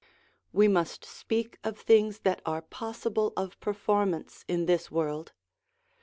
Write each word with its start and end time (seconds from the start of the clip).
We 0.51 0.67
must 0.67 1.05
speak 1.05 1.59
of 1.63 1.77
things 1.77 2.21
that 2.21 2.41
are 2.43 2.63
possible 2.63 3.33
of 3.37 3.59
per 3.59 3.75
formance 3.75 4.43
in 4.47 4.65
this 4.65 4.89
world. 4.89 5.31